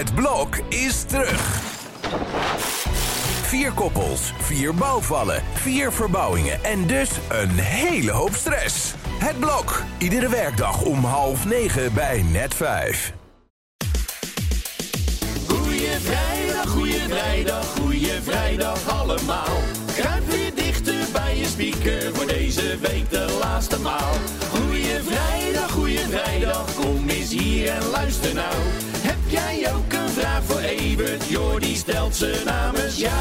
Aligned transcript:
Het 0.00 0.14
blok 0.14 0.56
is 0.68 1.02
terug. 1.02 1.60
Vier 3.42 3.72
koppels, 3.72 4.32
vier 4.38 4.74
bouwvallen, 4.74 5.42
vier 5.52 5.92
verbouwingen 5.92 6.64
en 6.64 6.86
dus 6.86 7.10
een 7.28 7.50
hele 7.50 8.10
hoop 8.10 8.34
stress. 8.34 8.94
Het 9.18 9.38
blok, 9.38 9.82
iedere 9.98 10.28
werkdag 10.28 10.82
om 10.82 11.04
half 11.04 11.44
negen 11.44 11.94
bij 11.94 12.22
net 12.22 12.54
vijf. 12.54 13.12
Goeie 15.48 15.98
vrijdag, 16.00 16.68
goeie 16.68 17.00
vrijdag, 17.08 17.64
goeie 17.64 18.20
vrijdag 18.22 19.00
allemaal. 19.00 19.56
Kruip 19.96 20.30
weer 20.30 20.54
dichter 20.54 21.04
bij 21.12 21.36
je 21.36 21.46
speaker 21.46 22.14
voor 22.14 22.26
deze 22.26 22.78
week 22.78 23.10
de 23.10 23.38
laatste 23.40 23.80
maal. 23.80 24.12
Goeie 24.50 25.02
vrijdag, 25.02 25.70
goeie 25.70 26.06
vrijdag, 26.08 26.74
kom 26.74 27.08
eens 27.08 27.30
hier 27.30 27.68
en 27.68 27.84
luister 27.90 28.34
nou. 28.34 28.79
Evert? 31.00 31.28
Jordi 31.28 31.74
stelt 31.76 32.14
ze 32.14 32.42
namens 32.44 32.98
jou. 32.98 33.12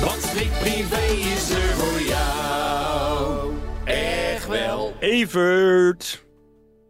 Want 0.00 0.22
Strik 0.22 0.50
Privé 0.60 1.12
is 1.34 1.50
er 1.50 1.74
voor 1.74 2.00
jou. 2.00 3.52
Echt 3.84 4.48
wel. 4.48 4.92
Evert. 5.00 6.24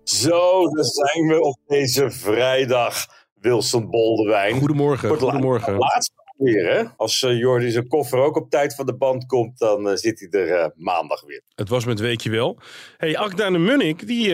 Zo, 0.05 0.68
daar 0.70 0.84
zijn 0.84 1.27
we 1.27 1.41
op 1.41 1.58
deze 1.66 2.10
vrijdag. 2.10 3.06
Wilson 3.41 3.91
Boldewijn. 3.91 4.58
Goedemorgen. 4.58 5.16
Goedemorgen. 5.19 5.77
Laatst 5.77 6.12
weer, 6.36 6.72
hè? 6.72 6.84
Als 6.96 7.22
eh, 7.22 7.38
Jordi 7.38 7.70
zijn 7.70 7.88
koffer 7.88 8.18
ook 8.18 8.36
op 8.36 8.50
tijd 8.50 8.74
van 8.74 8.86
de 8.86 8.96
band 8.96 9.26
komt, 9.26 9.58
dan 9.58 9.88
eh, 9.88 9.96
zit 9.96 10.20
hij 10.20 10.40
er 10.40 10.50
eh, 10.50 10.66
maandag 10.74 11.20
weer. 11.20 11.42
Het 11.54 11.68
was 11.68 11.84
met 11.84 12.00
weekje 12.00 12.30
wel. 12.30 12.58
hey, 12.96 13.16
Akda 13.16 13.44
en 13.44 13.52
de 13.52 13.58
Munnik, 13.58 14.06
die 14.06 14.32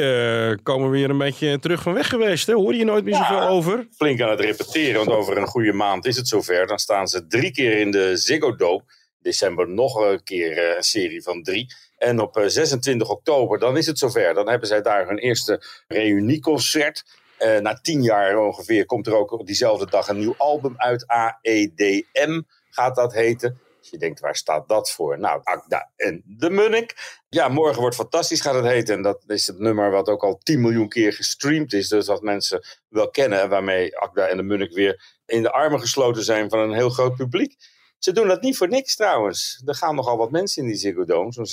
komen 0.63 0.91
weer 0.91 1.11
een 1.11 1.19
beetje 1.19 1.59
terug 1.59 1.83
van 1.83 1.93
weg 1.93 2.09
geweest. 2.09 2.47
Hè? 2.47 2.55
Hoor 2.55 2.75
je 2.75 2.85
nooit 2.85 3.05
meer 3.05 3.15
zoveel 3.15 3.49
over? 3.49 3.87
Flink 3.97 4.21
aan 4.21 4.31
het 4.31 4.41
repeteren, 4.41 5.05
want 5.05 5.19
over 5.19 5.37
een 5.37 5.47
goede 5.47 5.73
maand 5.73 6.07
is 6.07 6.17
het 6.17 6.29
zover. 6.29 6.67
Dan 6.67 6.79
staan 6.79 7.09
ze 7.09 7.27
drie 7.27 7.51
keer 7.51 7.79
in 7.79 7.91
de 7.91 8.17
Ziggo 8.17 8.57
Dome. 8.57 8.83
December 9.23 9.69
nog 9.69 9.95
een 9.95 10.23
keer 10.23 10.77
een 10.77 10.83
serie 10.83 11.23
van 11.23 11.43
drie. 11.43 11.67
En 12.01 12.21
op 12.21 12.37
eh, 12.37 12.47
26 12.47 13.09
oktober, 13.09 13.59
dan 13.59 13.77
is 13.77 13.87
het 13.87 13.99
zover. 13.99 14.35
Dan 14.35 14.49
hebben 14.49 14.69
zij 14.69 14.83
daar 14.83 15.07
hun 15.07 15.19
eerste 15.19 15.63
reunieconcert. 15.89 17.05
Eh, 17.41 17.59
na 17.59 17.79
tien 17.83 18.03
jaar 18.03 18.39
ongeveer 18.39 18.87
komt 18.87 19.07
er 19.07 19.15
ook 19.15 19.31
op 19.33 19.47
diezelfde 19.47 19.91
dag 19.91 20.09
een 20.09 20.19
nieuw 20.19 20.35
album 20.37 20.75
uit. 20.77 21.07
AEDM 21.07 22.41
gaat 22.71 22.97
dat 22.97 23.13
heten. 23.13 23.61
Als 23.79 23.91
je 23.91 23.99
denkt, 23.99 24.21
waar 24.21 24.37
staat 24.37 24.69
dat 24.69 24.91
voor? 24.91 25.19
Nou, 25.19 25.41
Akda 25.43 25.91
en 25.97 26.23
de 26.27 26.51
Munnik. 26.51 27.19
Ja, 27.29 27.49
morgen 27.49 27.81
wordt 27.81 27.97
fantastisch 27.97 28.41
gaat 28.41 28.55
het 28.55 28.65
heten. 28.65 28.95
En 28.95 29.03
dat 29.03 29.25
is 29.27 29.47
het 29.47 29.59
nummer 29.59 29.91
wat 29.91 30.09
ook 30.09 30.23
al 30.23 30.39
10 30.43 30.61
miljoen 30.61 30.89
keer 30.89 31.13
gestreamd 31.13 31.73
is. 31.73 31.89
Dus 31.89 32.07
dat 32.07 32.23
mensen 32.23 32.63
wel 32.89 33.11
kennen. 33.11 33.49
Waarmee 33.49 33.99
Akda 33.99 34.27
en 34.27 34.37
de 34.37 34.43
Munnik 34.43 34.73
weer 34.73 35.21
in 35.27 35.43
de 35.43 35.53
armen 35.53 35.81
gesloten 35.81 36.25
zijn 36.25 36.51
van 36.51 36.59
een 36.59 36.75
heel 36.75 36.91
groot 36.91 37.15
publiek. 37.15 37.57
Ze 37.99 38.13
doen 38.13 38.29
dat 38.29 38.43
niet 38.43 38.57
voor 38.57 38.69
niks 38.69 38.97
trouwens. 38.97 39.63
Er 39.65 39.75
gaan 39.75 39.95
nogal 39.95 40.17
wat 40.17 40.31
mensen 40.31 40.63
in 40.63 40.69
die 40.69 40.79
Ziggo 40.79 41.05
Dome, 41.05 41.33
zo'n 41.33 41.47
16.000, 41.47 41.51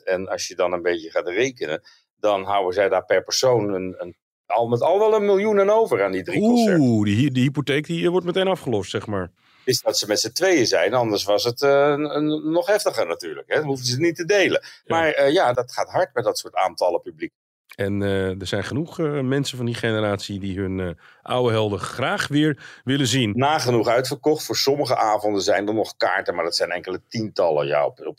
17.000. 0.00 0.04
En 0.04 0.28
als 0.28 0.48
je 0.48 0.54
dan 0.54 0.72
een 0.72 0.82
beetje 0.82 1.10
gaat 1.10 1.28
rekenen, 1.28 1.82
dan 2.20 2.44
houden 2.44 2.74
zij 2.74 2.88
daar 2.88 3.04
per 3.04 3.22
persoon 3.22 3.72
een, 3.72 3.94
een, 3.98 4.16
al 4.46 4.66
met 4.68 4.80
al 4.82 4.98
wel 4.98 5.14
een 5.14 5.24
miljoen 5.24 5.58
en 5.58 5.70
over 5.70 6.04
aan 6.04 6.12
die 6.12 6.22
drie 6.22 6.40
concerten. 6.40 6.80
Oeh, 6.80 7.04
die, 7.04 7.30
die 7.30 7.42
hypotheek 7.42 7.86
die 7.86 8.10
wordt 8.10 8.26
meteen 8.26 8.48
afgelost, 8.48 8.90
zeg 8.90 9.06
maar. 9.06 9.30
Is 9.64 9.80
dat 9.80 9.98
ze 9.98 10.06
met 10.06 10.20
z'n 10.20 10.32
tweeën 10.32 10.66
zijn, 10.66 10.94
anders 10.94 11.24
was 11.24 11.44
het 11.44 11.62
eh, 11.62 11.94
een- 11.96 12.50
nog 12.50 12.66
heftiger 12.66 13.06
natuurlijk. 13.06 13.48
Hè? 13.48 13.54
Dan 13.56 13.64
hoefden 13.66 13.86
ze 13.86 13.92
het 13.92 14.00
niet 14.00 14.16
te 14.16 14.24
delen. 14.24 14.64
Maar 14.86 15.08
eh, 15.08 15.32
ja, 15.32 15.52
dat 15.52 15.72
gaat 15.72 15.88
hard 15.88 16.14
met 16.14 16.24
dat 16.24 16.38
soort 16.38 16.54
aantallen 16.54 17.00
publiek. 17.00 17.32
En 17.76 18.02
eh, 18.02 18.40
er 18.40 18.46
zijn 18.46 18.64
genoeg 18.64 18.98
mensen 19.22 19.56
van 19.56 19.66
die 19.66 19.74
generatie 19.74 20.40
die 20.40 20.58
hun 20.58 20.98
oude 21.22 21.52
helden 21.52 21.78
graag 21.78 22.28
weer 22.28 22.80
willen 22.84 23.06
zien. 23.06 23.32
Nagenoeg 23.36 23.88
uitverkocht. 23.88 24.44
Voor 24.44 24.56
sommige 24.56 24.96
avonden 24.96 25.42
zijn 25.42 25.68
er 25.68 25.74
nog 25.74 25.96
kaarten, 25.96 26.34
maar 26.34 26.44
dat 26.44 26.56
zijn 26.56 26.70
enkele 26.70 27.00
tientallen. 27.08 27.66
Ja, 27.66 27.86
op, 27.86 28.00
op 28.06 28.18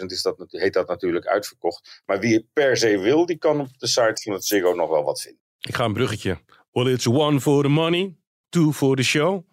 17.000 0.00 0.04
is 0.06 0.22
dat, 0.22 0.44
heet 0.48 0.72
dat 0.72 0.88
natuurlijk 0.88 1.26
uitverkocht. 1.26 2.02
Maar 2.06 2.18
wie 2.20 2.34
het 2.34 2.44
per 2.52 2.76
se 2.76 2.98
wil, 2.98 3.26
die 3.26 3.38
kan 3.38 3.60
op 3.60 3.68
de 3.78 3.86
site 3.86 4.20
van 4.22 4.32
het 4.32 4.44
Ziggo 4.44 4.72
nog 4.72 4.88
wel 4.88 5.04
wat 5.04 5.20
vinden. 5.20 5.42
Ik 5.68 5.74
ga 5.74 5.84
een 5.84 5.92
bruggetje. 5.92 6.38
Well, 6.72 6.92
it's 6.92 7.06
one 7.06 7.40
for 7.40 7.62
the 7.62 7.68
money, 7.68 8.16
two 8.48 8.72
for 8.72 8.96
the 8.96 9.02
show. 9.02 9.46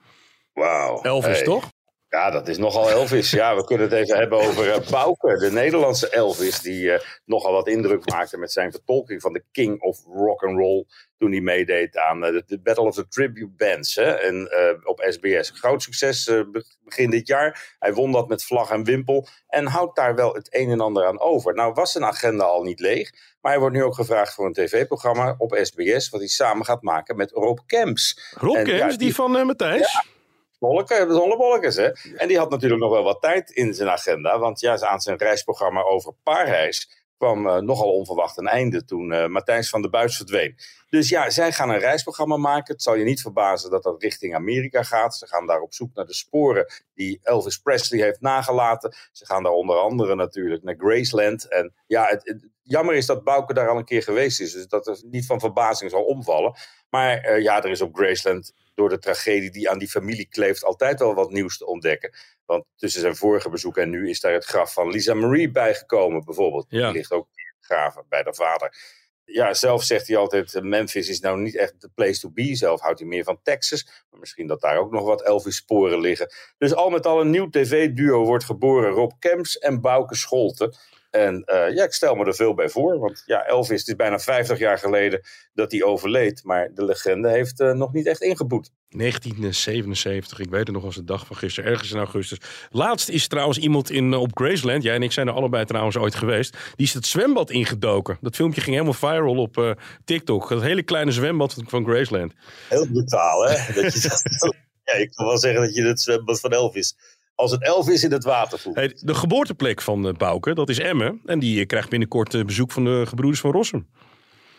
Wauw. 0.54 1.02
Elvis, 1.04 1.36
Hey. 1.38 1.44
toch? 1.44 1.70
Ja, 2.12 2.30
dat 2.32 2.48
is 2.48 2.58
nogal 2.58 2.90
Elvis. 2.90 3.32
Ja, 3.32 3.56
we 3.56 3.64
kunnen 3.64 3.90
het 3.90 3.96
even 4.00 4.18
hebben 4.18 4.38
over 4.40 4.68
uh, 4.68 4.90
Bouke, 4.90 5.38
de 5.38 5.52
Nederlandse 5.52 6.10
Elvis, 6.10 6.60
die 6.60 6.92
eh, 6.92 7.00
nogal 7.26 7.52
wat 7.52 7.68
indruk 7.68 8.10
maakte 8.10 8.38
met 8.38 8.52
zijn 8.52 8.72
vertolking 8.72 9.22
van 9.22 9.34
de 9.34 9.44
King 9.52 9.82
of 9.82 10.04
Rock 10.06 10.44
and 10.44 10.58
Roll 10.58 10.86
toen 11.18 11.32
hij 11.32 11.42
meedeed 11.42 11.98
aan 11.98 12.26
eh, 12.26 12.42
de, 12.46 12.60
Battle 12.62 12.84
of 12.84 12.96
the 12.96 13.08
Tribute 13.08 13.54
Bands 13.58 13.96
hè, 13.96 14.12
en, 14.12 14.50
op 14.84 15.06
SBS. 15.10 15.50
Groot 15.54 15.82
succes 15.84 16.24
be- 16.26 16.66
begin 16.84 17.10
dit 17.10 17.28
jaar. 17.28 17.76
Hij 17.80 17.94
won 17.94 18.12
dat 18.12 18.28
met 18.28 18.44
vlag 18.44 18.70
en 18.72 18.84
wimpel 18.84 19.28
en 19.48 19.66
houdt 19.66 19.96
daar 19.96 20.16
wel 20.16 20.34
het 20.34 20.48
een 20.56 20.70
en 20.72 20.80
ander 20.82 21.06
aan 21.06 21.20
over. 21.20 21.54
Nou 21.54 21.74
was 21.74 21.92
zijn 21.92 22.06
agenda 22.06 22.44
al 22.44 22.64
niet 22.64 22.80
leeg, 22.80 23.12
maar 23.42 23.52
hij 23.52 23.62
wordt 23.62 23.76
nu 23.76 23.84
ook 23.84 23.96
gevraagd 23.96 24.34
voor 24.34 24.46
een 24.46 24.54
tv-programma 24.54 25.36
op 25.38 25.58
SBS, 25.62 26.10
wat 26.10 26.20
hij 26.20 26.30
samen 26.30 26.66
gaat 26.66 26.82
maken 26.82 27.16
met 27.16 27.32
Rob 27.32 27.60
Kemps. 27.66 28.34
Rob 28.38 28.56
En, 28.56 28.64
Kemps, 28.64 28.80
ja, 28.82 28.88
die... 28.88 28.98
die- 28.98 29.16
van 29.16 29.32
Matthijs. 29.32 29.80
Bolleke, 29.80 30.20
de 30.62 31.06
Zonnebollekes, 31.10 31.76
hè. 31.76 31.90
En 32.16 32.28
die 32.28 32.38
had 32.38 32.50
natuurlijk 32.50 32.82
nog 32.82 32.92
wel 32.92 33.04
wat 33.04 33.22
tijd 33.22 33.50
in 33.52 33.74
zijn 33.74 33.90
agenda. 33.90 34.40
Want 34.40 34.60
ja, 34.60 34.80
aan 34.80 35.02
zijn 35.02 35.18
reisprogramma 35.18 35.82
over 35.82 36.14
Parijs 36.24 37.00
kwam 37.18 37.48
eh, 37.48 37.58
nogal 37.58 37.94
onverwacht 37.94 38.38
een 38.38 38.48
einde 38.48 38.86
toen 38.86 39.12
eh, 39.12 39.28
Matthijs 39.28 39.70
van 39.70 39.82
der 39.82 39.90
Buis 39.92 40.16
verdween. 40.18 40.56
Dus 40.90 41.10
ja, 41.10 41.30
zij 41.30 41.52
gaan 41.52 41.70
een 41.70 41.80
reisprogramma 41.80 42.38
maken. 42.38 42.74
Het 42.74 42.84
zal 42.84 42.96
je 42.96 43.04
niet 43.04 43.22
verbazen 43.22 43.70
dat 43.72 43.84
dat 43.84 44.02
richting 44.02 44.36
Amerika 44.36 44.84
gaat. 44.84 45.16
Ze 45.16 45.28
gaan 45.28 45.48
daar 45.48 45.62
op 45.62 45.74
zoek 45.74 45.94
naar 45.94 46.06
de 46.06 46.14
sporen 46.14 46.66
die 46.94 47.20
Elvis 47.24 47.58
Presley 47.58 48.02
heeft 48.02 48.22
nagelaten. 48.22 48.94
Ze 49.12 49.26
gaan 49.26 49.44
daar 49.44 49.52
onder 49.52 49.76
andere 49.76 50.16
natuurlijk 50.16 50.64
naar 50.64 50.76
Graceland. 50.78 51.48
En 51.50 51.74
ja, 51.88 52.06
het, 52.06 52.22
het- 52.28 52.48
jammer 52.64 52.96
is 52.96 53.06
dat 53.06 53.24
Bouke 53.24 53.54
daar 53.54 53.70
al 53.70 53.78
een 53.78 53.86
keer 53.86 54.04
geweest 54.04 54.42
is. 54.42 54.52
Dus 54.54 54.68
dat 54.68 54.88
er 54.88 54.98
niet 55.06 55.26
van 55.26 55.40
verbazing 55.40 55.92
zal 55.92 56.04
omvallen. 56.04 56.56
Maar 56.90 57.18
eh, 57.18 57.42
ja, 57.42 57.64
er 57.64 57.70
is 57.70 57.82
op 57.82 57.96
Graceland 57.96 58.54
door 58.82 58.90
de 58.90 59.00
tragedie 59.00 59.52
die 59.52 59.70
aan 59.70 59.80
die 59.80 59.90
familie 59.90 60.28
kleeft 60.28 60.64
altijd 60.64 61.00
wel 61.00 61.14
wat 61.14 61.32
nieuws 61.32 61.58
te 61.58 61.66
ontdekken. 61.66 62.14
Want 62.46 62.66
tussen 62.76 63.02
zijn 63.02 63.16
vorige 63.16 63.50
bezoek 63.50 63.78
en 63.78 63.90
nu 63.90 64.10
is 64.10 64.20
daar 64.20 64.34
het 64.34 64.46
graf 64.46 64.74
van 64.74 64.90
Lisa 64.90 65.14
Marie 65.14 65.52
bijgekomen 65.52 66.26
bijvoorbeeld. 66.26 66.66
Ja. 66.70 66.86
Die 66.86 66.98
ligt 66.98 67.12
ook 67.12 67.28
begraven 67.60 68.06
bij 68.10 68.24
de 68.24 68.34
vader. 68.34 68.76
Ja, 69.26 69.54
zelf 69.54 69.84
zegt 69.84 70.08
hij 70.08 70.18
altijd, 70.18 70.56
eh, 70.56 70.62
Memphis 70.62 71.10
is 71.10 71.20
nou 71.20 71.40
niet 71.40 71.56
echt 71.56 71.82
de 71.82 71.90
place 71.96 72.20
to 72.20 72.30
be. 72.30 72.56
Zelf 72.56 72.82
houdt 72.82 73.00
hij 73.00 73.08
meer 73.08 73.24
van 73.24 73.40
Texas. 73.44 74.06
Maar 74.10 74.20
misschien 74.20 74.48
dat 74.48 74.62
daar 74.62 74.78
ook 74.78 74.92
nog 74.92 75.04
wat 75.04 75.24
Elvis-sporen 75.24 76.00
liggen. 76.00 76.34
Dus 76.58 76.74
al 76.74 76.90
met 76.90 77.06
al 77.06 77.22
een 77.22 77.30
nieuw 77.30 77.50
tv-duo 77.50 78.26
wordt 78.26 78.44
geboren. 78.44 78.92
Rob 78.92 79.12
Kemps 79.20 79.58
en 79.58 79.82
Bouke 79.82 80.16
Scholten. 80.16 80.76
En 81.12 81.44
eh, 81.44 81.76
ja, 81.76 81.84
ik 81.84 81.94
stel 81.94 82.16
me 82.16 82.26
er 82.26 82.36
veel 82.36 82.54
bij 82.54 82.70
voor. 82.70 83.00
Want 83.00 83.24
ja, 83.26 83.46
Elvis, 83.46 83.80
het 83.80 83.88
is 83.88 83.96
bijna 83.96 84.20
50 84.20 84.60
jaar 84.60 84.78
geleden 84.78 85.22
dat 85.54 85.72
hij 85.72 85.84
overleed. 85.84 86.44
Maar 86.44 86.72
de 86.74 86.86
legende 86.86 87.30
heeft 87.30 87.60
eh, 87.60 87.72
nog 87.72 87.94
niet 87.94 88.08
echt 88.08 88.22
ingeboet. 88.22 88.72
1977, 88.90 90.40
ik 90.40 90.50
weet 90.50 90.68
het 90.68 90.76
nog 90.76 90.84
als 90.84 90.96
de 90.96 91.04
dag 91.04 91.26
van 91.26 91.36
gisteren, 91.36 91.72
ergens 91.72 91.92
in 91.92 91.98
augustus. 91.98 92.38
Laatst 92.70 93.10
is 93.10 93.28
trouwens 93.28 93.58
iemand 93.58 93.90
in, 93.90 94.14
eh, 94.14 94.20
op 94.20 94.30
Graceland, 94.34 94.84
jij 94.84 94.96
en 94.96 95.04
ik 95.04 95.12
zijn 95.12 95.28
er 95.28 95.34
allebei 95.34 95.66
trouwens 95.66 95.98
ooit 95.98 96.16
geweest, 96.16 96.58
die 96.76 96.86
is 96.86 96.94
het 96.94 97.06
zwembad 97.06 97.50
ingedoken. 97.50 98.18
Dat 98.22 98.36
filmpje 98.36 98.62
ging 98.62 98.76
helemaal 98.76 98.94
viral 98.94 99.38
op 99.38 99.78
TikTok. 100.06 100.50
Dat 100.50 100.62
hele 100.62 100.84
kleine 100.84 101.12
zwembad 101.12 101.54
van, 101.54 101.66
van 101.68 101.86
Graceland. 101.86 102.34
Heel 102.70 102.88
brutaal, 102.88 103.48
hè? 103.48 103.74
Dat 103.82 103.94
je 103.94 104.54
ja, 104.84 104.94
ik 104.94 105.12
kan 105.12 105.26
wel 105.26 105.38
zeggen 105.38 105.62
dat 105.62 105.76
je 105.76 105.84
het 105.84 106.02
zwembad 106.02 106.40
van 106.40 106.52
Elvis... 106.52 106.96
Als 107.42 107.52
het 107.52 107.64
Elvis 107.64 108.04
in 108.04 108.12
het 108.12 108.24
water 108.24 108.60
voelt. 108.60 108.76
Hey, 108.76 108.98
de 109.00 109.14
geboorteplek 109.14 109.82
van 109.82 110.08
uh, 110.08 110.14
Bouke, 110.14 110.54
dat 110.54 110.70
is 110.70 110.80
Emmen. 110.80 111.22
En 111.26 111.40
die 111.40 111.60
eh, 111.60 111.66
krijgt 111.66 111.90
binnenkort 111.90 112.34
eh, 112.34 112.44
bezoek 112.44 112.72
van 112.72 112.84
de 112.84 113.04
gebroeders 113.08 113.42
van 113.42 113.52
Rossum. 113.52 113.88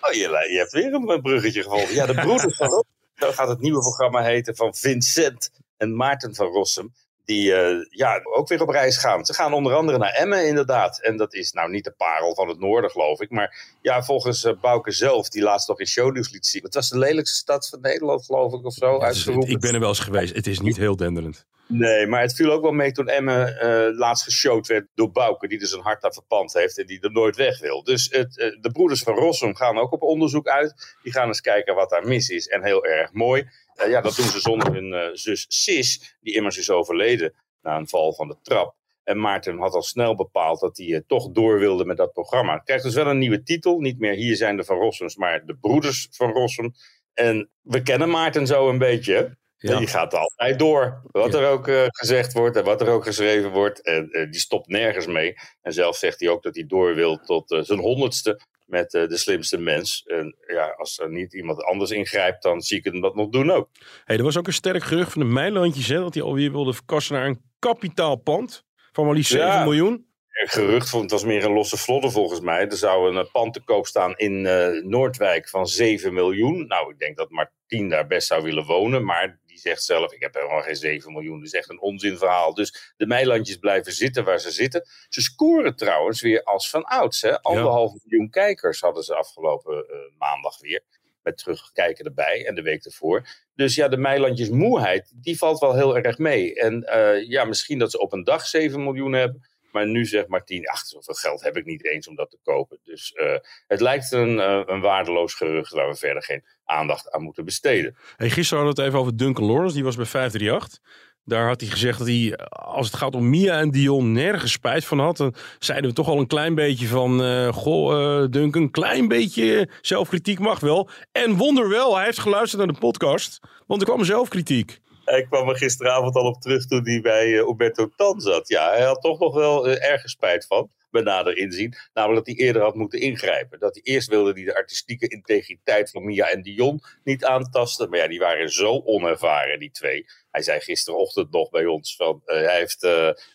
Oh, 0.00 0.12
je, 0.12 0.48
je 0.50 0.58
hebt 0.58 0.72
weer 0.72 0.92
een 0.92 1.22
bruggetje 1.22 1.62
gevonden. 1.62 1.94
Ja, 1.94 2.06
de 2.06 2.14
broeders 2.14 2.56
van 2.56 2.66
Rossum. 2.66 2.90
Zo 3.22 3.32
gaat 3.32 3.48
het 3.48 3.60
nieuwe 3.60 3.80
programma 3.80 4.22
heten 4.22 4.56
van 4.56 4.74
Vincent 4.74 5.50
en 5.76 5.96
Maarten 5.96 6.34
van 6.34 6.46
Rossum. 6.46 6.92
Die 7.24 7.44
ja, 7.90 8.20
ook 8.36 8.48
weer 8.48 8.62
op 8.62 8.68
reis 8.68 8.96
gaan. 8.96 9.24
Ze 9.24 9.34
gaan 9.34 9.52
onder 9.52 9.74
andere 9.74 9.98
naar 9.98 10.12
Emmen 10.12 10.46
inderdaad. 10.46 11.00
En 11.00 11.16
dat 11.16 11.34
is 11.34 11.52
nou 11.52 11.70
niet 11.70 11.84
de 11.84 11.94
parel 11.96 12.34
van 12.34 12.48
het 12.48 12.58
noorden 12.58 12.90
geloof 12.90 13.20
ik. 13.20 13.30
Maar 13.30 13.76
ja, 13.82 14.02
volgens 14.02 14.44
uh, 14.44 14.52
Bouke 14.60 14.90
zelf, 14.90 15.28
die 15.28 15.42
laatst 15.42 15.68
nog 15.68 15.80
in 15.80 15.86
shownieuws 15.86 16.30
liet 16.30 16.46
zien. 16.46 16.62
Het 16.62 16.74
was 16.74 16.88
de 16.88 16.98
lelijkste 16.98 17.36
stad 17.36 17.68
van 17.68 17.80
Nederland 17.80 18.24
geloof 18.24 18.52
ik 18.52 18.64
of 18.64 18.74
zo. 18.74 18.98
Ja, 18.98 19.08
dus, 19.08 19.26
ik 19.26 19.60
ben 19.60 19.74
er 19.74 19.80
wel 19.80 19.88
eens 19.88 19.98
geweest. 19.98 20.34
Het 20.34 20.46
is 20.46 20.60
niet 20.60 20.76
heel 20.76 20.96
denderend. 20.96 21.46
Nee, 21.72 22.06
maar 22.06 22.20
het 22.20 22.34
viel 22.34 22.50
ook 22.50 22.62
wel 22.62 22.72
mee 22.72 22.92
toen 22.92 23.08
Emmen 23.08 23.48
uh, 23.48 23.98
laatst 23.98 24.24
geshowd 24.24 24.66
werd 24.66 24.86
door 24.94 25.10
Bouke. 25.10 25.48
Die 25.48 25.58
dus 25.58 25.72
een 25.72 25.80
hart 25.80 26.02
daar 26.02 26.12
verpand 26.12 26.52
heeft 26.52 26.78
en 26.78 26.86
die 26.86 27.00
er 27.00 27.12
nooit 27.12 27.36
weg 27.36 27.60
wil. 27.60 27.84
Dus 27.84 28.08
het, 28.10 28.36
uh, 28.36 28.60
de 28.60 28.70
broeders 28.72 29.02
van 29.02 29.14
Rossum 29.14 29.56
gaan 29.56 29.78
ook 29.78 29.92
op 29.92 30.02
onderzoek 30.02 30.48
uit. 30.48 30.96
Die 31.02 31.12
gaan 31.12 31.26
eens 31.26 31.40
kijken 31.40 31.74
wat 31.74 31.90
daar 31.90 32.06
mis 32.06 32.28
is. 32.28 32.46
En 32.46 32.64
heel 32.64 32.84
erg 32.84 33.12
mooi. 33.12 33.48
Uh, 33.82 33.88
ja, 33.88 34.00
dat 34.00 34.16
doen 34.16 34.26
ze 34.26 34.40
zonder 34.40 34.72
hun 34.72 35.16
zus 35.16 35.44
Sis, 35.48 36.16
die 36.20 36.34
immers 36.34 36.58
is 36.58 36.70
overleden 36.70 37.34
na 37.62 37.76
een 37.76 37.88
val 37.88 38.14
van 38.14 38.28
de 38.28 38.36
trap. 38.42 38.74
En 39.04 39.20
Maarten 39.20 39.58
had 39.58 39.74
al 39.74 39.82
snel 39.82 40.14
bepaald 40.14 40.60
dat 40.60 40.76
hij 40.76 41.02
toch 41.06 41.30
door 41.30 41.58
wilde 41.58 41.84
met 41.84 41.96
dat 41.96 42.12
programma. 42.12 42.54
Het 42.54 42.64
krijgt 42.64 42.84
dus 42.84 42.94
wel 42.94 43.06
een 43.06 43.18
nieuwe 43.18 43.42
titel. 43.42 43.78
Niet 43.78 43.98
meer 43.98 44.14
Hier 44.14 44.36
zijn 44.36 44.56
de 44.56 44.64
Van 44.64 44.76
Rossums, 44.76 45.16
maar 45.16 45.46
de 45.46 45.56
Broeders 45.56 46.08
van 46.10 46.30
Rossum. 46.30 46.72
En 47.14 47.50
we 47.60 47.82
kennen 47.82 48.10
Maarten 48.10 48.46
zo 48.46 48.68
een 48.68 48.78
beetje. 48.78 49.36
Ja. 49.62 49.78
Die 49.78 49.86
gaat 49.86 50.14
altijd 50.14 50.58
door. 50.58 51.02
Wat 51.10 51.32
ja. 51.32 51.38
er 51.38 51.48
ook 51.48 51.68
uh, 51.68 51.84
gezegd 51.86 52.32
wordt 52.32 52.56
en 52.56 52.64
wat 52.64 52.80
er 52.80 52.88
ook 52.88 53.04
geschreven 53.04 53.50
wordt. 53.50 53.82
En 53.82 54.08
uh, 54.10 54.30
die 54.30 54.40
stopt 54.40 54.68
nergens 54.68 55.06
mee. 55.06 55.34
En 55.62 55.72
zelf 55.72 55.96
zegt 55.96 56.20
hij 56.20 56.28
ook 56.28 56.42
dat 56.42 56.54
hij 56.54 56.66
door 56.66 56.94
wil 56.94 57.18
tot 57.18 57.50
uh, 57.50 57.60
zijn 57.62 57.78
honderdste 57.78 58.40
met 58.66 58.90
de 58.90 59.16
slimste 59.16 59.58
mens. 59.58 60.02
En 60.06 60.36
ja, 60.46 60.74
als 60.76 60.98
er 60.98 61.10
niet 61.10 61.34
iemand 61.34 61.64
anders 61.64 61.90
ingrijpt, 61.90 62.42
dan 62.42 62.60
zie 62.60 62.78
ik 62.78 62.84
hem 62.84 63.00
dat 63.00 63.14
nog 63.14 63.28
doen 63.28 63.50
ook. 63.50 63.68
Hey, 64.04 64.16
er 64.16 64.22
was 64.22 64.38
ook 64.38 64.46
een 64.46 64.52
sterk 64.52 64.82
gerucht 64.82 65.12
van 65.12 65.22
de 65.22 65.28
Meilandjes, 65.28 65.88
hè, 65.88 65.98
dat 65.98 66.14
hij 66.14 66.22
alweer 66.22 66.52
wilde 66.52 66.72
verkassen 66.72 67.14
naar 67.14 67.26
een 67.26 67.42
kapitaalpand 67.58 68.64
van 68.92 69.04
maar 69.04 69.14
liefst 69.14 69.30
7 69.30 69.46
ja. 69.46 69.64
miljoen. 69.64 70.06
Een 70.28 70.48
gerucht, 70.48 70.90
van, 70.90 71.00
het 71.00 71.10
was 71.10 71.24
meer 71.24 71.44
een 71.44 71.52
losse 71.52 71.76
vlodder 71.76 72.10
volgens 72.10 72.40
mij. 72.40 72.68
Er 72.68 72.76
zou 72.76 73.16
een 73.16 73.30
pand 73.30 73.54
te 73.54 73.60
koop 73.60 73.86
staan 73.86 74.16
in 74.16 74.42
Noordwijk 74.88 75.48
van 75.48 75.66
7 75.66 76.14
miljoen. 76.14 76.66
Nou, 76.66 76.90
ik 76.90 76.98
denk 76.98 77.16
dat 77.16 77.30
Martien 77.30 77.88
daar 77.88 78.06
best 78.06 78.26
zou 78.26 78.42
willen 78.42 78.64
wonen, 78.64 79.04
maar 79.04 79.40
zegt 79.62 79.82
zelf, 79.82 80.12
ik 80.12 80.20
heb 80.20 80.34
helemaal 80.34 80.62
geen 80.62 80.76
7 80.76 81.12
miljoen. 81.12 81.38
Dat 81.38 81.46
is 81.46 81.52
echt 81.52 81.70
een 81.70 81.80
onzinverhaal. 81.80 82.54
Dus 82.54 82.92
de 82.96 83.06
Meilandjes 83.06 83.56
blijven 83.56 83.92
zitten 83.92 84.24
waar 84.24 84.40
ze 84.40 84.50
zitten. 84.50 84.84
Ze 85.08 85.20
scoren 85.20 85.76
trouwens 85.76 86.20
weer 86.20 86.42
als 86.42 86.70
van 86.70 86.84
ouds. 86.84 87.22
Hè? 87.22 87.42
Anderhalf 87.42 87.92
ja. 87.92 87.98
miljoen 88.02 88.30
kijkers 88.30 88.80
hadden 88.80 89.02
ze 89.02 89.14
afgelopen 89.14 89.86
uh, 89.90 90.18
maandag 90.18 90.58
weer. 90.60 90.82
Met 91.22 91.38
terugkijken 91.38 92.04
erbij 92.04 92.46
en 92.46 92.54
de 92.54 92.62
week 92.62 92.84
ervoor. 92.84 93.28
Dus 93.54 93.74
ja, 93.74 93.88
de 93.88 93.96
Meilandjes 93.96 94.48
moeheid, 94.48 95.12
die 95.14 95.38
valt 95.38 95.58
wel 95.58 95.74
heel 95.74 95.96
erg 95.96 96.18
mee. 96.18 96.54
En 96.54 96.88
uh, 96.94 97.28
ja, 97.28 97.44
misschien 97.44 97.78
dat 97.78 97.90
ze 97.90 97.98
op 97.98 98.12
een 98.12 98.24
dag 98.24 98.46
7 98.46 98.82
miljoen 98.84 99.12
hebben. 99.12 99.51
Maar 99.72 99.86
nu 99.86 100.04
zegt 100.04 100.28
Martien, 100.28 100.68
ach, 100.68 100.86
zoveel 100.86 101.14
geld 101.14 101.42
heb 101.42 101.56
ik 101.56 101.64
niet 101.64 101.84
eens 101.84 102.08
om 102.08 102.14
dat 102.14 102.30
te 102.30 102.38
kopen. 102.42 102.78
Dus 102.84 103.12
uh, 103.14 103.36
het 103.66 103.80
lijkt 103.80 104.12
een, 104.12 104.36
uh, 104.36 104.62
een 104.66 104.80
waardeloos 104.80 105.34
gerucht 105.34 105.72
waar 105.72 105.88
we 105.88 105.96
verder 105.96 106.22
geen 106.22 106.44
aandacht 106.64 107.10
aan 107.10 107.22
moeten 107.22 107.44
besteden. 107.44 107.96
Hey, 108.16 108.30
gisteren 108.30 108.64
hadden 108.64 108.76
we 108.76 108.82
het 108.82 108.90
even 108.90 108.98
over 108.98 109.16
Duncan 109.16 109.44
Lawrence, 109.44 109.74
die 109.74 109.84
was 109.84 109.96
bij 109.96 110.04
538. 110.04 111.10
Daar 111.24 111.46
had 111.46 111.60
hij 111.60 111.70
gezegd 111.70 111.98
dat 111.98 112.06
hij, 112.06 112.36
als 112.48 112.86
het 112.86 112.96
gaat 112.96 113.14
om 113.14 113.30
Mia 113.30 113.58
en 113.58 113.70
Dion, 113.70 114.12
nergens 114.12 114.52
spijt 114.52 114.84
van 114.84 114.98
had. 114.98 115.16
Dan 115.16 115.34
zeiden 115.58 115.90
we 115.90 115.96
toch 115.96 116.08
al 116.08 116.18
een 116.18 116.26
klein 116.26 116.54
beetje 116.54 116.86
van, 116.86 117.24
uh, 117.24 117.52
goh, 117.52 118.26
Duncan, 118.30 118.62
een 118.62 118.70
klein 118.70 119.08
beetje 119.08 119.68
zelfkritiek 119.80 120.38
mag 120.38 120.60
wel. 120.60 120.88
En 121.12 121.36
wonder 121.36 121.68
wel, 121.68 121.96
hij 121.96 122.04
heeft 122.04 122.18
geluisterd 122.18 122.64
naar 122.64 122.72
de 122.72 122.80
podcast, 122.80 123.40
want 123.66 123.80
er 123.80 123.86
kwam 123.86 124.04
zelfkritiek. 124.04 124.80
Hij 125.12 125.26
kwam 125.26 125.48
er 125.48 125.56
gisteravond 125.56 126.14
al 126.14 126.26
op 126.26 126.40
terug 126.40 126.66
toen 126.66 126.88
hij 126.88 127.00
bij 127.00 127.28
uh, 127.28 127.38
Umberto 127.38 127.88
Tan 127.96 128.20
zat. 128.20 128.48
Ja, 128.48 128.70
hij 128.70 128.82
had 128.82 129.02
toch 129.02 129.18
nog 129.18 129.34
wel 129.34 129.68
uh, 129.68 129.90
ergens 129.90 130.12
spijt 130.12 130.46
van, 130.46 130.70
bij 130.90 131.02
nader 131.02 131.36
inzien. 131.36 131.74
Namelijk 131.92 132.26
dat 132.26 132.36
hij 132.36 132.46
eerder 132.46 132.62
had 132.62 132.74
moeten 132.74 133.00
ingrijpen. 133.00 133.58
Dat 133.58 133.74
hij 133.74 133.82
eerst 133.94 134.08
wilde 134.08 134.34
die 134.34 134.44
de 134.44 134.54
artistieke 134.54 135.08
integriteit 135.08 135.90
van 135.90 136.04
Mia 136.04 136.28
en 136.28 136.42
Dion 136.42 136.82
niet 137.04 137.24
aantasten. 137.24 137.90
Maar 137.90 137.98
ja, 137.98 138.08
die 138.08 138.18
waren 138.18 138.48
zo 138.48 138.82
onervaren, 138.84 139.58
die 139.58 139.70
twee. 139.70 140.04
Hij 140.30 140.42
zei 140.42 140.60
gisterochtend 140.60 141.30
nog 141.30 141.50
bij 141.50 141.66
ons 141.66 141.96
van, 141.96 142.22
uh, 142.26 142.36
hij 142.36 142.58
heeft, 142.58 142.80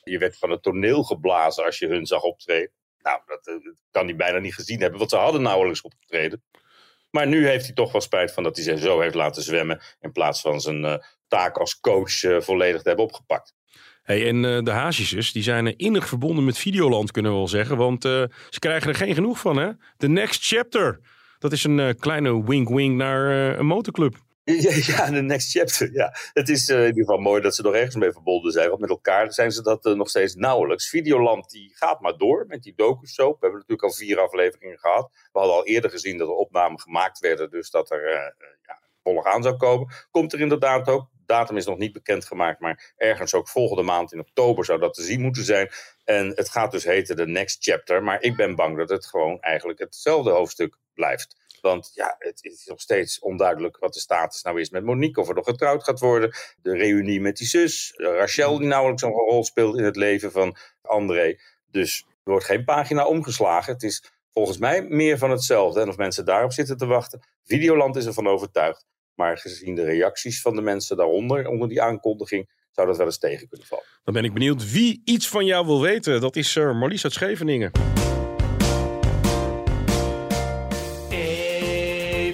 je 0.03 0.18
werd 0.19 0.38
van 0.38 0.50
het 0.50 0.63
toneel 0.63 1.03
geblazen 1.03 1.65
als 1.65 1.80
je 1.80 1.88
hun 1.88 2.06
zag 2.06 2.21
optreden. 2.21 2.71
Nou, 3.01 3.21
dat, 3.25 3.59
kan 3.91 4.06
hij 4.06 4.15
bijna 4.15 4.39
niet 4.39 4.56
gezien 4.56 4.81
hebben, 4.81 5.00
want 5.00 5.09
ze 5.09 5.18
hadden 5.18 5.41
nauwelijks 5.41 5.81
opgetreden. 5.81 6.44
Maar 7.12 7.27
nu 7.27 7.47
heeft 7.47 7.65
hij 7.65 7.73
toch 7.73 7.91
wel 7.91 8.01
spijt 8.01 8.33
van 8.33 8.44
dat 8.44 8.56
hij 8.56 8.65
zich 8.65 8.80
zo 8.80 9.00
heeft 9.00 9.15
laten 9.15 9.44
zwemmen. 9.44 9.81
In 10.00 10.12
plaats 10.12 10.41
van 10.41 10.62
zijn 10.62 11.01
taak 11.27 11.57
als 11.57 11.79
coach 11.79 12.24
uh, 12.24 12.41
volledig 12.41 12.81
te 12.81 12.88
hebben 12.88 13.06
opgepakt. 13.06 13.56
Hey, 14.03 14.27
en 14.27 14.44
uh, 14.44 14.63
de 14.63 14.71
Hazisjes, 14.71 15.31
die 15.31 15.44
zijn 15.44 15.77
innig 15.77 16.07
verbonden 16.07 16.45
met 16.45 16.57
Videoland, 16.57 17.12
kunnen 17.12 17.31
we 17.31 17.38
wel 17.38 17.47
zeggen. 17.47 17.77
Want 17.77 18.03
ze 18.03 18.59
krijgen 18.59 18.89
er 18.89 18.95
geen 18.95 19.13
genoeg 19.13 19.39
van, 19.39 19.57
hè? 19.57 19.71
The 19.97 20.07
Next 20.07 20.45
Chapter. 20.45 21.00
Dat 21.39 21.51
is 21.51 21.63
een 21.63 21.95
kleine 22.00 22.44
wink-wink 22.44 22.95
naar 22.95 23.57
een 23.59 23.65
motorclub. 23.65 24.25
Ja, 24.62 24.71
ja, 24.85 25.12
de 25.12 25.21
next 25.21 25.51
chapter. 25.51 25.94
Ja. 25.94 26.13
Het 26.33 26.50
is 26.50 26.69
uh, 26.69 26.79
in 26.79 26.85
ieder 26.85 27.03
geval 27.03 27.18
mooi 27.18 27.41
dat 27.41 27.56
ze 27.56 27.62
nog 27.62 27.73
ergens 27.73 27.95
mee 27.95 28.12
verbonden 28.12 28.51
zijn. 28.51 28.69
Want 28.69 28.81
met 28.81 28.89
elkaar 28.89 29.33
zijn 29.33 29.51
ze 29.51 29.62
dat 29.62 29.85
uh, 29.85 29.94
nog 29.94 30.09
steeds 30.09 30.35
nauwelijks. 30.35 30.89
Videoland 30.89 31.50
die 31.50 31.71
gaat 31.73 32.01
maar 32.01 32.18
door 32.18 32.45
met 32.47 32.63
die 32.63 32.73
docu-soap. 32.75 33.31
We 33.31 33.38
hebben 33.39 33.59
natuurlijk 33.59 33.83
al 33.88 33.94
vier 33.94 34.19
afleveringen 34.19 34.77
gehad. 34.80 35.09
We 35.31 35.39
hadden 35.39 35.56
al 35.56 35.65
eerder 35.65 35.89
gezien 35.89 36.18
dat 36.18 36.27
er 36.27 36.33
opnamen 36.33 36.80
gemaakt 36.80 37.19
werden. 37.19 37.50
Dus 37.50 37.69
dat 37.69 37.91
er 37.91 38.03
uh, 38.03 38.19
ja, 38.68 38.80
volg 39.03 39.25
aan 39.25 39.44
zou 39.44 39.56
komen. 39.56 39.88
Komt 40.12 40.33
er 40.33 40.39
inderdaad 40.39 40.88
ook. 40.88 41.09
Datum 41.27 41.57
is 41.57 41.65
nog 41.65 41.77
niet 41.77 41.94
bekendgemaakt. 41.94 42.59
Maar 42.59 42.94
ergens 42.97 43.33
ook 43.33 43.50
volgende 43.50 43.83
maand 43.83 44.13
in 44.13 44.19
oktober 44.19 44.65
zou 44.65 44.79
dat 44.79 44.94
te 44.94 45.03
zien 45.03 45.21
moeten 45.21 45.44
zijn. 45.44 45.69
En 46.03 46.31
het 46.35 46.50
gaat 46.50 46.71
dus 46.71 46.83
heten 46.83 47.15
de 47.15 47.27
next 47.27 47.63
chapter. 47.63 48.03
Maar 48.03 48.21
ik 48.21 48.35
ben 48.35 48.56
bang 48.56 48.77
dat 48.77 48.89
het 48.89 49.06
gewoon 49.06 49.39
eigenlijk 49.39 49.79
hetzelfde 49.79 50.31
hoofdstuk 50.31 50.77
blijft. 50.94 51.35
Want 51.62 51.91
ja, 51.94 52.15
het 52.19 52.44
is 52.44 52.65
nog 52.65 52.81
steeds 52.81 53.19
onduidelijk 53.19 53.77
wat 53.77 53.94
de 53.94 54.00
status 54.00 54.41
nou 54.41 54.59
is 54.59 54.69
met 54.69 54.83
Monique. 54.83 55.21
Of 55.21 55.29
er 55.29 55.35
nog 55.35 55.45
getrouwd 55.45 55.83
gaat 55.83 56.00
worden. 56.00 56.35
De 56.62 56.77
reunie 56.77 57.21
met 57.21 57.38
die 57.38 57.47
zus. 57.47 57.94
Rachel 57.95 58.57
die 58.57 58.68
nauwelijks 58.68 59.01
een 59.01 59.12
rol 59.12 59.44
speelt 59.44 59.77
in 59.77 59.83
het 59.83 59.95
leven 59.95 60.31
van 60.31 60.57
André. 60.81 61.39
Dus 61.71 62.06
er 62.23 62.31
wordt 62.31 62.45
geen 62.45 62.63
pagina 62.63 63.06
omgeslagen. 63.06 63.73
Het 63.73 63.83
is 63.83 64.12
volgens 64.31 64.57
mij 64.57 64.81
meer 64.81 65.18
van 65.18 65.31
hetzelfde. 65.31 65.81
En 65.81 65.89
of 65.89 65.97
mensen 65.97 66.25
daarop 66.25 66.51
zitten 66.51 66.77
te 66.77 66.85
wachten. 66.85 67.21
Videoland 67.44 67.95
is 67.95 68.06
ervan 68.06 68.27
overtuigd. 68.27 68.85
Maar 69.17 69.37
gezien 69.37 69.75
de 69.75 69.83
reacties 69.83 70.41
van 70.41 70.55
de 70.55 70.61
mensen 70.61 70.97
daaronder, 70.97 71.47
onder 71.47 71.67
die 71.67 71.81
aankondiging, 71.81 72.49
zou 72.71 72.87
dat 72.87 72.97
wel 72.97 73.05
eens 73.05 73.17
tegen 73.19 73.47
kunnen 73.47 73.67
vallen. 73.67 73.83
Dan 74.03 74.13
ben 74.13 74.23
ik 74.23 74.33
benieuwd 74.33 74.71
wie 74.71 75.01
iets 75.05 75.27
van 75.27 75.45
jou 75.45 75.65
wil 75.65 75.81
weten. 75.81 76.21
Dat 76.21 76.35
is 76.35 76.55
uh, 76.55 76.79
Marlies 76.79 77.03
uit 77.03 77.13
Scheveningen. 77.13 77.71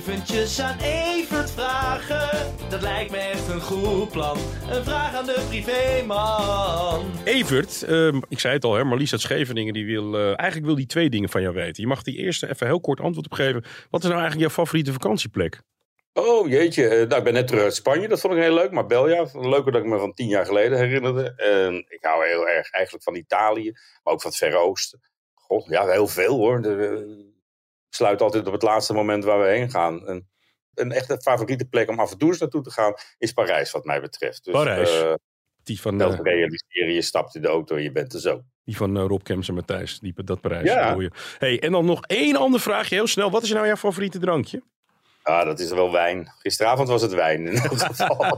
Eventjes 0.06 0.60
aan 0.60 0.78
Evert 0.80 1.52
vragen, 1.52 2.54
dat 2.70 2.82
lijkt 2.82 3.12
me 3.12 3.18
echt 3.18 3.48
een 3.48 3.62
goed 3.62 4.10
plan. 4.12 4.38
Een 4.70 4.84
vraag 4.84 5.16
aan 5.16 5.26
de 5.26 5.46
privéman. 5.50 7.06
Evert, 7.24 7.86
uh, 7.90 8.14
ik 8.30 8.40
zei 8.40 8.54
het 8.54 8.64
al, 8.64 8.74
hè, 8.74 8.84
Marlies 8.84 9.12
uit 9.12 9.22
Scheveningen, 9.22 9.74
die 9.74 9.86
wil, 9.86 10.16
uh, 10.16 10.26
eigenlijk 10.26 10.66
wil 10.66 10.76
die 10.76 10.86
twee 10.86 11.10
dingen 11.10 11.30
van 11.30 11.42
jou 11.42 11.54
weten. 11.54 11.84
Je 11.84 11.90
mag 11.90 12.04
die 12.04 12.18
eerste 12.18 12.50
even 12.50 12.68
heel 12.68 12.82
kort 12.82 13.00
antwoord 13.00 13.26
op 13.26 13.34
geven. 13.34 13.64
Wat 13.90 14.04
is 14.04 14.10
nou 14.10 14.22
eigenlijk 14.22 14.40
jouw 14.40 14.64
favoriete 14.64 14.92
vakantieplek? 14.92 15.62
Oh 16.14 16.48
jeetje, 16.48 16.84
uh, 16.84 16.90
nou, 16.90 17.16
ik 17.16 17.24
ben 17.24 17.34
net 17.34 17.48
terug 17.48 17.64
uit 17.64 17.76
Spanje, 17.76 18.08
dat 18.08 18.20
vond 18.20 18.34
ik 18.34 18.40
heel 18.40 18.54
leuk. 18.54 18.72
Marbella, 18.72 19.28
leuker 19.34 19.72
dan 19.72 19.82
ik 19.82 19.88
me 19.88 20.00
van 20.00 20.14
tien 20.14 20.28
jaar 20.28 20.46
geleden 20.46 20.78
herinnerde. 20.78 21.34
En 21.36 21.76
ik 21.76 22.00
hou 22.02 22.28
heel 22.28 22.48
erg 22.48 22.72
eigenlijk 22.72 23.04
van 23.04 23.16
Italië, 23.16 23.72
maar 24.04 24.14
ook 24.14 24.22
van 24.22 24.30
het 24.30 24.40
Verre 24.40 24.58
Oosten. 24.58 25.02
God, 25.34 25.66
ja, 25.70 25.88
heel 25.88 26.08
veel 26.08 26.38
hoor. 26.38 26.62
De, 26.62 27.32
sluit 27.90 28.22
altijd 28.22 28.48
op 28.48 28.54
het 28.54 28.62
laatste 28.62 28.94
moment 28.94 29.24
waar 29.24 29.40
we 29.40 29.48
heen 29.48 29.70
gaan. 29.70 30.08
En 30.08 30.30
een 30.74 30.92
echte 30.92 31.22
favoriete 31.22 31.66
plek 31.66 31.90
om 31.90 32.00
af 32.00 32.12
en 32.12 32.18
toe 32.18 32.30
eens 32.30 32.40
naartoe 32.40 32.62
te 32.62 32.72
gaan 32.72 32.94
is 33.18 33.32
Parijs, 33.32 33.72
wat 33.72 33.86
mij 33.86 34.02
betreft. 34.02 34.44
Dus, 34.44 34.54
Parijs. 34.54 35.02
Uh, 35.02 35.14
die 35.64 35.82
van. 35.82 36.02
Uh, 36.02 36.20
realiseren, 36.22 36.94
je 36.94 37.02
stapt 37.02 37.36
in 37.36 37.42
de 37.42 37.48
auto 37.48 37.76
en 37.76 37.84
je 37.84 37.92
bent 37.92 38.14
er 38.14 38.20
zo. 38.20 38.42
Die 38.64 38.78
van 38.78 38.98
uh, 38.98 39.06
Rob 39.08 39.24
Kemps 39.24 39.48
en 39.48 39.54
Matthijs, 39.54 40.00
die 40.00 40.14
dat 40.24 40.42
Parijs. 40.42 40.70
Ja. 40.70 40.98
Hey, 41.38 41.60
en 41.60 41.72
dan 41.72 41.86
nog 41.86 42.06
één 42.06 42.36
ander 42.36 42.60
vraagje, 42.60 42.96
heel 42.96 43.08
snel. 43.08 43.32
Wat 43.32 43.44
is 43.44 43.52
nou 43.52 43.66
jouw 43.66 43.76
favoriete 43.76 44.20
drankje? 44.20 44.64
Ah, 45.24 45.46
dat 45.46 45.60
is 45.60 45.70
wel 45.70 45.92
wijn. 45.92 46.32
Gisteravond 46.40 46.88
was 46.88 47.02
het 47.02 47.14
wijn 47.14 47.48
in 47.48 47.56
elk 47.58 47.80
geval. 47.92 48.38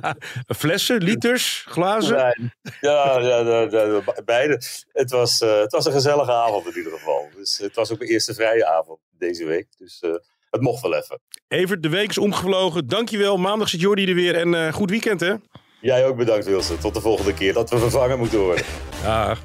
Flessen, 0.58 0.98
liters, 1.04 1.66
glazen? 1.68 2.16
Wijn. 2.16 2.54
Ja, 2.82 3.20
ja, 3.20 3.40
ja, 3.40 3.68
ja, 3.72 4.02
beide. 4.26 4.62
Het 4.92 5.12
was, 5.12 5.42
uh, 5.42 5.60
het 5.60 5.72
was 5.72 5.86
een 5.86 5.92
gezellige 5.92 6.32
avond 6.32 6.68
in 6.68 6.78
ieder 6.78 6.92
geval. 6.92 7.30
Dus 7.36 7.58
het 7.58 7.76
was 7.76 7.92
ook 7.92 7.98
mijn 7.98 8.10
eerste 8.10 8.34
vrije 8.34 8.66
avond 8.66 9.00
deze 9.18 9.46
week. 9.46 9.68
Dus 9.78 10.02
uh, 10.06 10.12
het 10.50 10.62
mocht 10.62 10.82
wel 10.82 10.96
even. 10.96 11.20
Evert, 11.48 11.84
de 11.84 11.90
week 11.90 12.10
is 12.10 12.18
omgevlogen. 12.18 12.88
Dankjewel. 12.88 13.38
Maandag 13.38 13.70
zit 13.70 13.82
Jordi 13.82 14.06
er 14.10 14.16
weer. 14.16 14.36
En 14.36 14.54
uh, 14.54 14.74
goed 14.74 14.90
weekend, 14.90 15.20
hè? 15.20 15.34
Jij 15.82 16.06
ook 16.06 16.18
bedankt, 16.18 16.46
Wilson. 16.46 16.78
Tot 16.78 16.94
de 16.94 17.02
volgende 17.02 17.34
keer 17.34 17.54
dat 17.54 17.70
we 17.70 17.78
vervangen 17.78 18.18
moeten 18.18 18.40
worden. 18.40 18.66
Dag. 19.04 19.40